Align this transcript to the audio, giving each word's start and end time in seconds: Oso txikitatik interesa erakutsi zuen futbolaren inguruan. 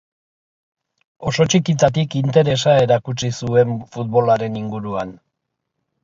Oso 1.31 1.43
txikitatik 1.53 2.15
interesa 2.21 2.73
erakutsi 2.85 3.29
zuen 3.41 3.75
futbolaren 3.97 4.57
inguruan. 4.63 5.13